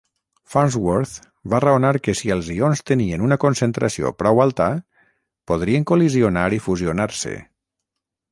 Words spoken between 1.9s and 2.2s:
que